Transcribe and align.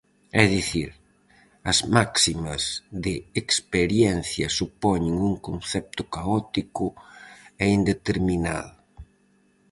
É 0.41 0.43
dicir, 0.55 0.89
as 1.71 1.79
máximas 1.95 2.63
de 3.05 3.13
experiencia 3.41 4.47
supoñen 4.59 5.15
un 5.29 5.35
concepto 5.47 6.01
caótico 6.15 6.85
e 7.63 7.65
indeterminado. 7.77 8.75